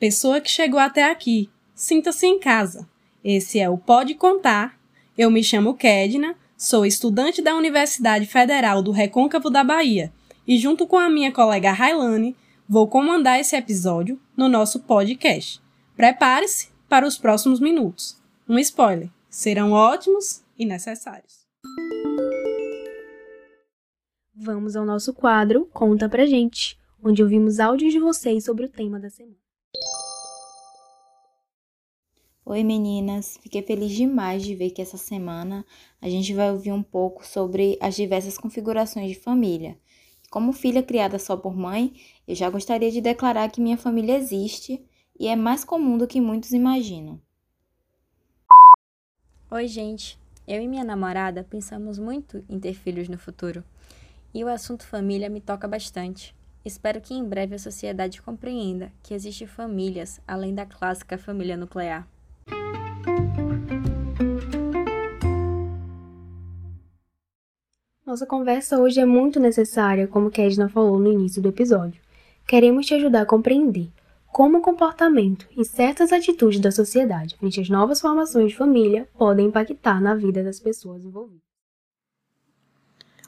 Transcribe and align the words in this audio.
pessoa 0.00 0.40
que 0.40 0.50
chegou 0.50 0.80
até 0.80 1.10
aqui, 1.10 1.50
sinta-se 1.74 2.26
em 2.26 2.40
casa. 2.40 2.88
Esse 3.22 3.60
é 3.60 3.68
o 3.68 3.76
Pode 3.76 4.14
Contar. 4.14 4.80
Eu 5.16 5.30
me 5.30 5.44
chamo 5.44 5.74
Kedna, 5.74 6.34
sou 6.56 6.86
estudante 6.86 7.42
da 7.42 7.54
Universidade 7.54 8.24
Federal 8.24 8.82
do 8.82 8.92
Recôncavo 8.92 9.50
da 9.50 9.62
Bahia 9.62 10.10
e, 10.48 10.56
junto 10.56 10.86
com 10.86 10.98
a 10.98 11.10
minha 11.10 11.30
colega 11.30 11.70
Railane, 11.70 12.34
vou 12.66 12.88
comandar 12.88 13.38
esse 13.38 13.54
episódio 13.54 14.18
no 14.34 14.48
nosso 14.48 14.80
podcast. 14.80 15.60
Prepare-se 15.94 16.70
para 16.88 17.06
os 17.06 17.18
próximos 17.18 17.60
minutos. 17.60 18.18
Um 18.48 18.58
spoiler: 18.58 19.10
serão 19.28 19.72
ótimos 19.72 20.42
e 20.58 20.64
necessários. 20.64 21.40
Vamos 24.34 24.76
ao 24.76 24.86
nosso 24.86 25.12
quadro 25.12 25.68
Conta 25.74 26.08
Pra 26.08 26.24
Gente, 26.24 26.78
onde 27.04 27.22
ouvimos 27.22 27.60
áudios 27.60 27.92
de 27.92 28.00
vocês 28.00 28.46
sobre 28.46 28.64
o 28.64 28.68
tema 28.70 28.98
da 28.98 29.10
semana. 29.10 29.49
Oi 32.52 32.64
meninas, 32.64 33.38
fiquei 33.40 33.62
feliz 33.62 33.92
demais 33.92 34.42
de 34.42 34.56
ver 34.56 34.70
que 34.70 34.82
essa 34.82 34.96
semana 34.96 35.64
a 36.02 36.08
gente 36.08 36.34
vai 36.34 36.50
ouvir 36.50 36.72
um 36.72 36.82
pouco 36.82 37.24
sobre 37.24 37.78
as 37.80 37.94
diversas 37.94 38.36
configurações 38.36 39.08
de 39.08 39.14
família. 39.14 39.78
Como 40.28 40.52
filha 40.52 40.82
criada 40.82 41.16
só 41.16 41.36
por 41.36 41.56
mãe, 41.56 41.94
eu 42.26 42.34
já 42.34 42.50
gostaria 42.50 42.90
de 42.90 43.00
declarar 43.00 43.48
que 43.52 43.60
minha 43.60 43.76
família 43.78 44.16
existe 44.16 44.84
e 45.16 45.28
é 45.28 45.36
mais 45.36 45.62
comum 45.62 45.96
do 45.96 46.08
que 46.08 46.20
muitos 46.20 46.50
imaginam. 46.50 47.20
Oi, 49.48 49.68
gente. 49.68 50.18
Eu 50.44 50.60
e 50.60 50.66
minha 50.66 50.82
namorada 50.82 51.46
pensamos 51.48 52.00
muito 52.00 52.44
em 52.48 52.58
ter 52.58 52.74
filhos 52.74 53.08
no 53.08 53.16
futuro. 53.16 53.62
E 54.34 54.42
o 54.42 54.48
assunto 54.48 54.84
família 54.84 55.30
me 55.30 55.40
toca 55.40 55.68
bastante. 55.68 56.34
Espero 56.64 57.00
que 57.00 57.14
em 57.14 57.22
breve 57.24 57.54
a 57.54 57.60
sociedade 57.60 58.20
compreenda 58.20 58.92
que 59.04 59.14
existem 59.14 59.46
famílias 59.46 60.20
além 60.26 60.52
da 60.52 60.66
clássica 60.66 61.16
família 61.16 61.56
nuclear. 61.56 62.08
Nossa 68.10 68.26
conversa 68.26 68.76
hoje 68.76 68.98
é 68.98 69.06
muito 69.06 69.38
necessária, 69.38 70.08
como 70.08 70.32
Kedna 70.32 70.68
falou 70.68 70.98
no 70.98 71.12
início 71.12 71.40
do 71.40 71.48
episódio. 71.48 72.02
Queremos 72.44 72.84
te 72.84 72.92
ajudar 72.94 73.22
a 73.22 73.24
compreender 73.24 73.88
como 74.32 74.58
o 74.58 74.60
comportamento 74.60 75.46
e 75.56 75.64
certas 75.64 76.12
atitudes 76.12 76.58
da 76.58 76.72
sociedade 76.72 77.36
frente 77.36 77.60
às 77.60 77.68
novas 77.68 78.00
formações 78.00 78.50
de 78.50 78.56
família 78.56 79.08
podem 79.16 79.46
impactar 79.46 80.02
na 80.02 80.16
vida 80.16 80.42
das 80.42 80.58
pessoas 80.58 81.04
envolvidas. 81.04 81.44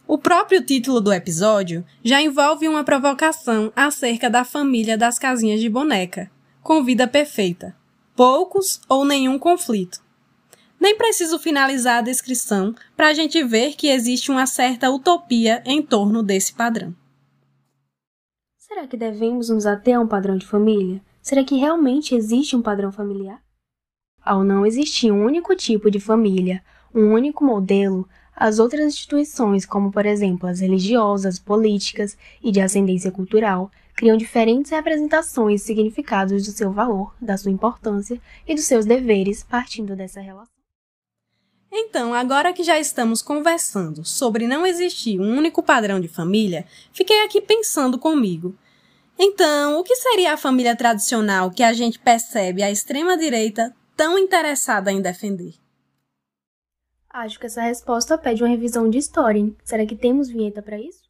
O 0.05 0.19
próprio 0.19 0.67
título 0.67 1.01
do 1.01 1.13
episódio 1.13 1.85
já 2.03 2.21
envolve 2.21 2.67
uma 2.67 2.83
provocação 2.83 3.73
acerca 3.77 4.29
da 4.29 4.45
família 4.45 4.99
das 4.99 5.17
casinhas 5.17 5.61
de 5.61 5.69
boneca, 5.69 6.29
com 6.61 6.83
vida 6.83 7.07
perfeita, 7.07 7.73
poucos 8.17 8.81
ou 8.89 9.05
nenhum 9.05 9.39
conflito. 9.39 10.03
Nem 10.83 10.97
preciso 10.97 11.39
finalizar 11.39 11.99
a 11.99 12.03
descrição 12.03 12.75
para 12.97 13.07
a 13.07 13.15
gente 13.15 13.41
ver 13.45 13.77
que 13.77 13.87
existe 13.87 14.33
uma 14.33 14.47
certa 14.47 14.91
utopia 14.91 15.63
em 15.65 15.81
torno 15.81 16.25
desse 16.25 16.53
padrão. 16.53 16.93
Será 18.59 18.89
que 18.89 18.97
devemos 18.97 19.49
nos 19.49 19.65
ater 19.65 19.97
a 19.97 20.01
um 20.01 20.09
padrão 20.09 20.37
de 20.37 20.45
família? 20.45 21.01
Será 21.23 21.45
que 21.45 21.55
realmente 21.55 22.17
existe 22.17 22.57
um 22.57 22.63
padrão 22.63 22.91
familiar? 22.91 23.41
Ao 24.21 24.43
não 24.43 24.67
existir 24.67 25.13
um 25.13 25.25
único 25.25 25.55
tipo 25.55 25.89
de 25.89 26.01
família, 26.01 26.65
um 26.93 27.13
único 27.13 27.45
modelo, 27.45 28.09
as 28.35 28.59
outras 28.59 28.85
instituições, 28.85 29.65
como 29.65 29.93
por 29.93 30.05
exemplo 30.05 30.49
as 30.49 30.59
religiosas, 30.59 31.39
políticas 31.39 32.19
e 32.43 32.51
de 32.51 32.61
ascendência 32.61 33.13
cultural, 33.13 33.71
criam 33.95 34.17
diferentes 34.17 34.73
representações 34.73 35.63
e 35.63 35.65
significados 35.65 36.45
do 36.45 36.51
seu 36.51 36.73
valor, 36.73 37.15
da 37.21 37.37
sua 37.37 37.53
importância 37.53 38.21
e 38.49 38.53
dos 38.57 38.65
seus 38.65 38.85
deveres 38.85 39.45
partindo 39.45 39.95
dessa 39.95 40.21
relação. 40.21 40.62
Então, 41.75 42.13
agora 42.13 42.53
que 42.53 42.63
já 42.63 42.79
estamos 42.79 43.23
conversando 43.23 44.05
sobre 44.05 44.47
não 44.47 44.67
existir 44.67 45.19
um 45.19 45.39
único 45.39 45.63
padrão 45.63 45.99
de 45.99 46.07
família, 46.07 46.67
fiquei 46.93 47.25
aqui 47.25 47.41
pensando 47.41 47.99
comigo. 47.99 48.55
Então, 49.19 49.81
o 49.81 49.83
que 49.83 49.97
seria 49.97 50.35
a 50.35 50.37
família 50.37 50.77
tradicional 50.77 51.51
que 51.51 51.63
a 51.63 51.73
gente 51.73 51.99
percebe 51.99 52.63
a 52.63 52.71
extrema-direita 52.71 53.75
tão 53.97 54.19
interessada 54.19 54.93
em 54.93 55.01
defender? 55.01 55.55
Acho 57.09 57.41
que 57.41 57.47
essa 57.47 57.63
resposta 57.63 58.19
pede 58.19 58.43
uma 58.43 58.51
revisão 58.51 58.91
de 58.91 58.99
história, 58.99 59.39
hein? 59.39 59.57
Será 59.65 59.87
que 59.87 59.97
temos 59.97 60.29
vinheta 60.29 60.61
para 60.61 60.79
isso? 60.79 61.02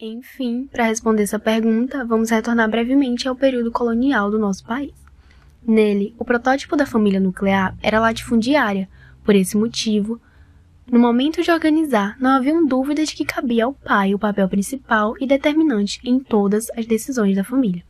Enfim, 0.00 0.68
para 0.70 0.84
responder 0.84 1.24
essa 1.24 1.40
pergunta, 1.40 2.04
vamos 2.04 2.30
retornar 2.30 2.70
brevemente 2.70 3.26
ao 3.26 3.34
período 3.34 3.72
colonial 3.72 4.30
do 4.30 4.38
nosso 4.38 4.64
país. 4.64 4.94
Nele, 5.60 6.14
o 6.16 6.24
protótipo 6.24 6.76
da 6.76 6.86
família 6.86 7.18
nuclear 7.18 7.76
era 7.82 7.98
latifundiária. 7.98 8.88
Por 9.24 9.34
esse 9.34 9.56
motivo, 9.56 10.20
no 10.88 11.00
momento 11.00 11.42
de 11.42 11.50
organizar, 11.50 12.16
não 12.20 12.30
haviam 12.30 12.64
dúvidas 12.64 13.08
de 13.08 13.16
que 13.16 13.24
cabia 13.24 13.64
ao 13.64 13.74
pai 13.74 14.14
o 14.14 14.20
papel 14.20 14.48
principal 14.48 15.14
e 15.18 15.26
determinante 15.26 15.98
em 16.04 16.20
todas 16.20 16.70
as 16.76 16.86
decisões 16.86 17.34
da 17.34 17.42
família. 17.42 17.82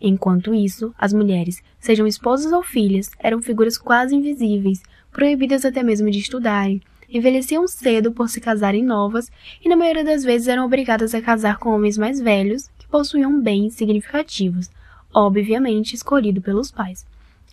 Enquanto 0.00 0.54
isso, 0.54 0.94
as 0.98 1.12
mulheres, 1.12 1.62
sejam 1.78 2.06
esposas 2.06 2.52
ou 2.52 2.62
filhas, 2.62 3.10
eram 3.18 3.42
figuras 3.42 3.76
quase 3.76 4.16
invisíveis, 4.16 4.80
proibidas 5.12 5.66
até 5.66 5.82
mesmo 5.82 6.10
de 6.10 6.20
estudarem, 6.20 6.80
envelheciam 7.10 7.66
cedo 7.66 8.12
por 8.12 8.28
se 8.28 8.40
casarem 8.40 8.84
novas 8.84 9.30
e 9.64 9.68
na 9.68 9.76
maioria 9.76 10.04
das 10.04 10.22
vezes 10.24 10.48
eram 10.48 10.64
obrigadas 10.64 11.14
a 11.14 11.20
casar 11.20 11.58
com 11.58 11.70
homens 11.70 11.98
mais 11.98 12.20
velhos 12.20 12.68
que 12.78 12.86
possuíam 12.88 13.40
bens 13.40 13.74
significativos, 13.74 14.70
obviamente 15.12 15.94
escolhido 15.94 16.40
pelos 16.40 16.70
pais. 16.70 17.04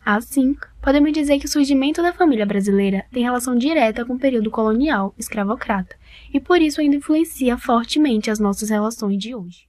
Assim, 0.06 0.56
podemos 0.82 1.12
dizer 1.12 1.38
que 1.38 1.48
o 1.48 1.50
surgimento 1.50 2.02
da 2.02 2.14
família 2.14 2.46
brasileira 2.46 3.06
tem 3.12 3.24
relação 3.24 3.58
direta 3.58 4.06
com 4.06 4.14
o 4.14 4.20
período 4.20 4.50
colonial 4.50 5.14
escravocrata 5.18 5.98
e 6.34 6.40
por 6.40 6.62
isso 6.62 6.80
ainda 6.80 6.96
influencia 6.96 7.58
fortemente 7.58 8.32
as 8.32 8.40
nossas 8.40 8.70
relações 8.70 9.18
de 9.18 9.36
hoje. 9.36 9.68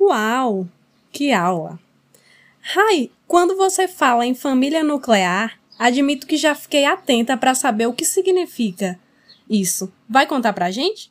Uau! 0.00 0.66
Que 1.12 1.32
aula! 1.32 1.78
Rai, 2.62 3.10
quando 3.26 3.56
você 3.56 3.88
fala 3.88 4.26
em 4.26 4.34
família 4.34 4.84
nuclear, 4.84 5.58
admito 5.78 6.26
que 6.26 6.36
já 6.36 6.54
fiquei 6.54 6.84
atenta 6.84 7.36
para 7.36 7.54
saber 7.54 7.86
o 7.86 7.92
que 7.92 8.04
significa 8.04 8.98
isso. 9.48 9.90
Vai 10.08 10.26
contar 10.26 10.52
pra 10.52 10.70
gente? 10.70 11.10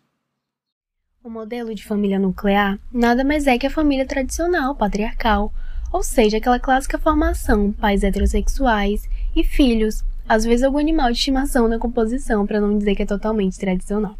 O 1.23 1.29
modelo 1.29 1.73
de 1.73 1.83
família 1.83 2.19
nuclear 2.19 2.79
nada 2.93 3.23
mais 3.23 3.47
é 3.47 3.57
que 3.57 3.65
a 3.65 3.71
família 3.71 4.05
tradicional, 4.05 4.75
patriarcal, 4.75 5.51
ou 5.91 6.03
seja, 6.03 6.37
aquela 6.37 6.59
clássica 6.59 6.99
formação, 6.99 7.73
pais 7.73 8.03
heterossexuais 8.03 9.09
e 9.35 9.43
filhos, 9.43 10.03
às 10.29 10.45
vezes 10.45 10.63
algum 10.63 10.77
animal 10.77 11.11
de 11.11 11.17
estimação 11.17 11.67
na 11.67 11.79
composição, 11.79 12.45
para 12.45 12.61
não 12.61 12.77
dizer 12.77 12.95
que 12.95 13.01
é 13.01 13.07
totalmente 13.07 13.57
tradicional. 13.57 14.17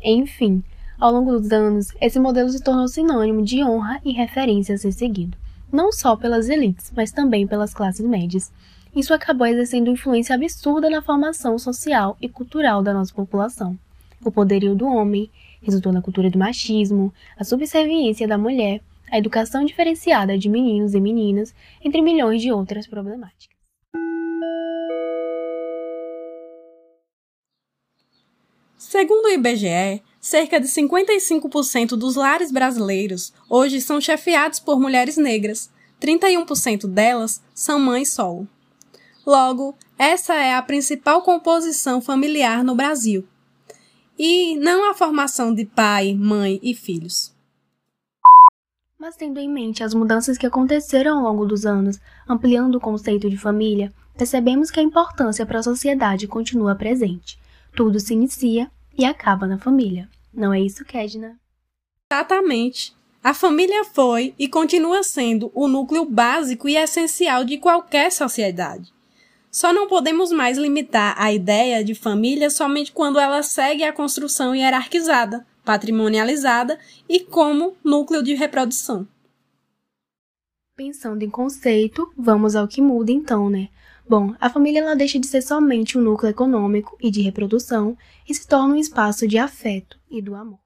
Enfim, 0.00 0.62
ao 1.00 1.10
longo 1.10 1.32
dos 1.32 1.50
anos, 1.50 1.88
esse 2.00 2.20
modelo 2.20 2.50
se 2.50 2.62
tornou 2.62 2.86
sinônimo 2.86 3.42
de 3.42 3.64
honra 3.64 3.98
e 4.04 4.12
referência 4.12 4.74
a 4.74 4.78
ser 4.78 4.92
seguido 4.92 5.36
não 5.72 5.92
só 5.92 6.16
pelas 6.16 6.48
elites, 6.48 6.92
mas 6.94 7.12
também 7.12 7.46
pelas 7.46 7.74
classes 7.74 8.06
médias. 8.06 8.52
Isso 8.94 9.12
acabou 9.12 9.46
exercendo 9.46 9.90
influência 9.90 10.34
absurda 10.34 10.88
na 10.88 11.02
formação 11.02 11.58
social 11.58 12.16
e 12.20 12.28
cultural 12.28 12.82
da 12.82 12.94
nossa 12.94 13.12
população. 13.12 13.78
O 14.24 14.30
poderio 14.30 14.74
do 14.74 14.86
homem 14.86 15.30
resultou 15.60 15.92
na 15.92 16.00
cultura 16.00 16.30
do 16.30 16.38
machismo, 16.38 17.12
a 17.36 17.44
subserviência 17.44 18.26
da 18.26 18.38
mulher, 18.38 18.80
a 19.10 19.18
educação 19.18 19.64
diferenciada 19.64 20.38
de 20.38 20.48
meninos 20.48 20.94
e 20.94 21.00
meninas, 21.00 21.54
entre 21.84 22.00
milhões 22.00 22.40
de 22.40 22.50
outras 22.50 22.86
problemáticas. 22.86 23.56
Segundo 28.76 29.26
o 29.26 29.30
IBGE, 29.30 30.02
cerca 30.26 30.58
de 30.58 30.66
55% 30.66 31.90
dos 31.90 32.16
lares 32.16 32.50
brasileiros 32.50 33.32
hoje 33.48 33.80
são 33.80 34.00
chefiados 34.00 34.58
por 34.58 34.80
mulheres 34.80 35.16
negras. 35.16 35.70
31% 36.00 36.88
delas 36.88 37.40
são 37.54 37.78
mães 37.78 38.12
solo. 38.12 38.48
Logo, 39.24 39.78
essa 39.96 40.34
é 40.34 40.56
a 40.56 40.62
principal 40.62 41.22
composição 41.22 42.00
familiar 42.00 42.64
no 42.64 42.74
Brasil. 42.74 43.24
E 44.18 44.56
não 44.56 44.90
a 44.90 44.94
formação 44.94 45.54
de 45.54 45.64
pai, 45.64 46.12
mãe 46.12 46.58
e 46.60 46.74
filhos. 46.74 47.32
Mas 48.98 49.14
tendo 49.14 49.38
em 49.38 49.48
mente 49.48 49.84
as 49.84 49.94
mudanças 49.94 50.36
que 50.36 50.46
aconteceram 50.46 51.18
ao 51.18 51.22
longo 51.22 51.46
dos 51.46 51.64
anos, 51.64 52.00
ampliando 52.28 52.74
o 52.74 52.80
conceito 52.80 53.30
de 53.30 53.36
família, 53.36 53.94
percebemos 54.18 54.72
que 54.72 54.80
a 54.80 54.82
importância 54.82 55.46
para 55.46 55.60
a 55.60 55.62
sociedade 55.62 56.26
continua 56.26 56.74
presente. 56.74 57.38
Tudo 57.76 58.00
se 58.00 58.12
inicia 58.12 58.68
e 58.96 59.04
acaba 59.04 59.46
na 59.46 59.58
família. 59.58 60.08
Não 60.32 60.52
é 60.52 60.60
isso, 60.60 60.84
Kedna? 60.84 61.38
Exatamente. 62.10 62.94
A 63.22 63.34
família 63.34 63.84
foi 63.84 64.34
e 64.38 64.46
continua 64.48 65.02
sendo 65.02 65.50
o 65.54 65.66
núcleo 65.66 66.04
básico 66.04 66.68
e 66.68 66.76
essencial 66.76 67.44
de 67.44 67.58
qualquer 67.58 68.12
sociedade. 68.12 68.94
Só 69.50 69.72
não 69.72 69.88
podemos 69.88 70.30
mais 70.30 70.58
limitar 70.58 71.14
a 71.18 71.32
ideia 71.32 71.82
de 71.82 71.94
família 71.94 72.50
somente 72.50 72.92
quando 72.92 73.18
ela 73.18 73.42
segue 73.42 73.82
a 73.82 73.92
construção 73.92 74.54
hierarquizada, 74.54 75.46
patrimonializada 75.64 76.78
e 77.08 77.20
como 77.20 77.74
núcleo 77.82 78.22
de 78.22 78.34
reprodução. 78.34 79.08
Pensando 80.76 81.22
em 81.22 81.30
conceito, 81.30 82.12
vamos 82.16 82.54
ao 82.54 82.68
que 82.68 82.82
muda 82.82 83.10
então, 83.10 83.48
né? 83.48 83.70
Bom, 84.08 84.34
a 84.40 84.48
família 84.48 84.80
ela 84.80 84.94
deixa 84.94 85.18
de 85.18 85.26
ser 85.26 85.42
somente 85.42 85.98
um 85.98 86.00
núcleo 86.00 86.30
econômico 86.30 86.96
e 87.00 87.10
de 87.10 87.20
reprodução 87.22 87.98
e 88.28 88.32
se 88.34 88.46
torna 88.46 88.74
um 88.74 88.78
espaço 88.78 89.26
de 89.26 89.36
afeto 89.36 89.98
e 90.08 90.22
do 90.22 90.34
amor. 90.34 90.60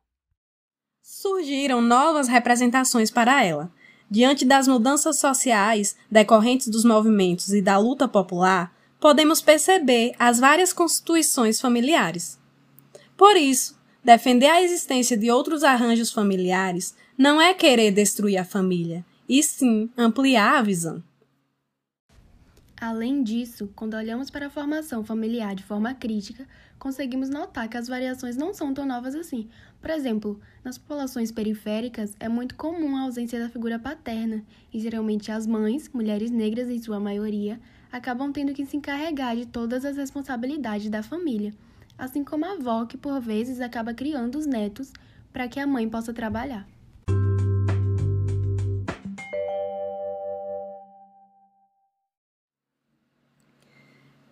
Surgiram 1.02 1.80
novas 1.80 2.28
representações 2.28 3.10
para 3.10 3.44
ela. 3.44 3.72
Diante 4.10 4.44
das 4.44 4.68
mudanças 4.68 5.18
sociais 5.18 5.96
decorrentes 6.10 6.68
dos 6.68 6.84
movimentos 6.84 7.50
e 7.52 7.62
da 7.62 7.78
luta 7.78 8.06
popular, 8.06 8.74
podemos 9.00 9.40
perceber 9.40 10.12
as 10.18 10.38
várias 10.38 10.72
constituições 10.72 11.60
familiares. 11.60 12.38
Por 13.16 13.36
isso, 13.36 13.78
defender 14.04 14.48
a 14.48 14.62
existência 14.62 15.16
de 15.16 15.30
outros 15.30 15.64
arranjos 15.64 16.12
familiares 16.12 16.94
não 17.16 17.40
é 17.40 17.54
querer 17.54 17.90
destruir 17.90 18.36
a 18.36 18.44
família, 18.44 19.04
e 19.28 19.42
sim 19.42 19.88
ampliar 19.96 20.58
a 20.58 20.62
visão. 20.62 21.02
Além 22.80 23.22
disso, 23.22 23.70
quando 23.76 23.92
olhamos 23.92 24.30
para 24.30 24.46
a 24.46 24.50
formação 24.50 25.04
familiar 25.04 25.54
de 25.54 25.62
forma 25.62 25.92
crítica, 25.92 26.48
conseguimos 26.78 27.28
notar 27.28 27.68
que 27.68 27.76
as 27.76 27.86
variações 27.86 28.38
não 28.38 28.54
são 28.54 28.72
tão 28.72 28.86
novas 28.86 29.14
assim. 29.14 29.50
Por 29.82 29.90
exemplo, 29.90 30.40
nas 30.64 30.78
populações 30.78 31.30
periféricas 31.30 32.16
é 32.18 32.26
muito 32.26 32.54
comum 32.54 32.96
a 32.96 33.02
ausência 33.02 33.38
da 33.38 33.50
figura 33.50 33.78
paterna, 33.78 34.42
e 34.72 34.80
geralmente 34.80 35.30
as 35.30 35.46
mães, 35.46 35.90
mulheres 35.92 36.30
negras 36.30 36.70
em 36.70 36.80
sua 36.80 36.98
maioria, 36.98 37.60
acabam 37.92 38.32
tendo 38.32 38.54
que 38.54 38.64
se 38.64 38.78
encarregar 38.78 39.36
de 39.36 39.44
todas 39.44 39.84
as 39.84 39.98
responsabilidades 39.98 40.88
da 40.88 41.02
família, 41.02 41.52
assim 41.98 42.24
como 42.24 42.46
a 42.46 42.52
avó 42.52 42.86
que 42.86 42.96
por 42.96 43.20
vezes 43.20 43.60
acaba 43.60 43.92
criando 43.92 44.38
os 44.38 44.46
netos 44.46 44.90
para 45.30 45.46
que 45.48 45.60
a 45.60 45.66
mãe 45.66 45.86
possa 45.86 46.14
trabalhar. 46.14 46.66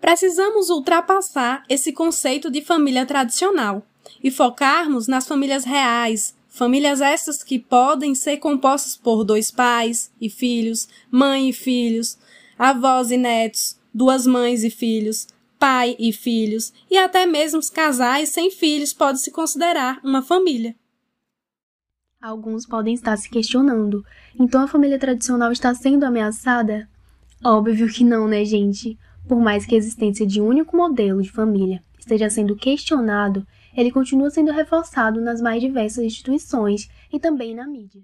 Precisamos 0.09 0.71
ultrapassar 0.71 1.65
esse 1.69 1.93
conceito 1.93 2.51
de 2.51 2.63
família 2.63 3.05
tradicional 3.05 3.87
e 4.25 4.31
focarmos 4.31 5.07
nas 5.07 5.29
famílias 5.29 5.65
reais, 5.65 6.35
famílias 6.49 7.03
essas 7.03 7.43
que 7.43 7.59
podem 7.59 8.15
ser 8.15 8.39
compostas 8.39 8.97
por 8.97 9.23
dois 9.23 9.51
pais 9.51 10.11
e 10.19 10.31
filhos, 10.31 10.89
mãe 11.11 11.51
e 11.51 11.53
filhos, 11.53 12.17
avós 12.59 13.11
e 13.11 13.19
netos, 13.19 13.79
duas 13.93 14.27
mães 14.27 14.65
e 14.65 14.71
filhos, 14.71 15.27
pai 15.59 15.95
e 15.99 16.11
filhos, 16.11 16.73
e 16.91 16.97
até 16.97 17.27
mesmo 17.27 17.59
os 17.59 17.69
casais 17.69 18.31
sem 18.31 18.51
filhos 18.51 18.95
pode 18.95 19.21
se 19.21 19.31
considerar 19.31 20.01
uma 20.03 20.23
família. 20.23 20.75
Alguns 22.19 22.65
podem 22.65 22.95
estar 22.95 23.19
se 23.19 23.29
questionando: 23.29 24.03
então 24.41 24.63
a 24.63 24.69
família 24.69 24.99
tradicional 24.99 25.53
está 25.53 25.75
sendo 25.75 26.05
ameaçada? 26.05 26.89
Óbvio 27.45 27.93
que 27.93 28.03
não, 28.03 28.27
né, 28.27 28.43
gente? 28.47 28.99
Por 29.29 29.39
mais 29.39 29.67
que 29.67 29.75
a 29.75 29.79
existência 29.79 30.27
de 30.27 30.41
um 30.41 30.47
único 30.47 30.75
modelo 30.75 31.23
de 31.23 31.31
família 31.31 31.85
esteja 31.99 32.31
sendo 32.31 32.57
questionado, 32.57 33.47
ele 33.77 33.93
continua 33.93 34.31
sendo 34.31 34.51
reforçado 34.51 35.21
nas 35.21 35.43
mais 35.43 35.61
diversas 35.61 36.03
instituições 36.03 36.89
e 37.13 37.21
também 37.21 37.55
na 37.55 37.67
mídia. 37.67 38.03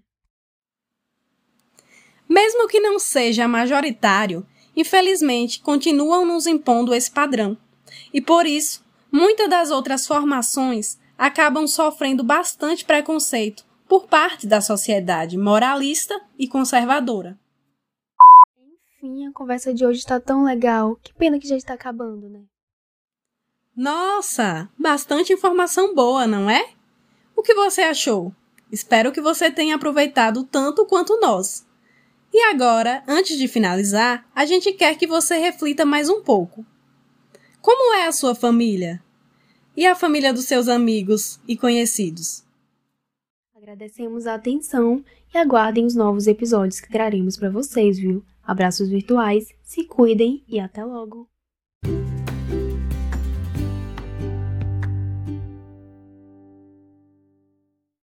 Mesmo 2.29 2.69
que 2.69 2.79
não 2.79 2.99
seja 2.99 3.49
majoritário, 3.49 4.47
infelizmente 4.77 5.61
continuam 5.61 6.27
nos 6.27 6.47
impondo 6.47 6.95
esse 6.95 7.11
padrão. 7.11 7.57
E 8.13 8.21
por 8.21 8.45
isso, 8.45 8.85
muitas 9.11 9.49
das 9.49 9.71
outras 9.71 10.07
formações 10.07 10.99
acabam 11.17 11.67
sofrendo 11.67 12.23
bastante 12.23 12.85
preconceito 12.85 13.65
por 13.89 14.07
parte 14.07 14.47
da 14.47 14.61
sociedade 14.61 15.39
moralista 15.39 16.21
e 16.39 16.47
conservadora. 16.47 17.39
Enfim, 19.05 19.27
a 19.27 19.33
conversa 19.33 19.75
de 19.75 19.85
hoje 19.85 19.99
está 19.99 20.19
tão 20.19 20.45
legal. 20.45 20.97
Que 20.97 21.13
pena 21.13 21.39
que 21.39 21.47
já 21.47 21.57
está 21.57 21.75
acabando, 21.75 22.27
né? 22.27 22.41
Nossa, 23.77 24.71
bastante 24.79 25.31
informação 25.31 25.95
boa, 25.95 26.27
não 26.27 26.49
é? 26.49 26.71
O 27.37 27.43
que 27.43 27.53
você 27.53 27.83
achou? 27.83 28.35
Espero 28.73 29.13
que 29.13 29.21
você 29.21 29.51
tenha 29.51 29.77
aproveitado 29.77 30.43
tanto 30.45 30.87
quanto 30.87 31.21
nós. 31.21 31.67
E 32.33 32.45
agora, 32.45 33.05
antes 33.07 33.37
de 33.37 33.47
finalizar, 33.47 34.27
a 34.35 34.47
gente 34.47 34.73
quer 34.73 34.97
que 34.97 35.07
você 35.07 35.37
reflita 35.37 35.85
mais 35.85 36.09
um 36.09 36.23
pouco. 36.23 36.65
Como 37.61 37.95
é 37.97 38.07
a 38.07 38.13
sua 38.13 38.35
família? 38.35 39.05
E 39.77 39.85
a 39.87 39.95
família 39.95 40.33
dos 40.33 40.47
seus 40.47 40.67
amigos 40.67 41.39
e 41.47 41.59
conhecidos? 41.59 42.43
Agradecemos 43.65 44.27
a 44.27 44.35
atenção 44.35 45.03
e 45.33 45.39
aguardem 45.39 45.87
os 45.87 45.95
novos 45.95 46.27
episódios 46.27 46.81
que 46.81 46.93
traremos 46.93 47.39
para 47.39 47.49
vocês, 47.49 47.99
viu? 47.99 48.23
Abraços 48.43 48.91
virtuais, 48.91 49.55
se 49.63 49.85
cuidem 49.85 50.45
e 50.47 50.61
até 50.61 50.85
logo! 50.85 51.27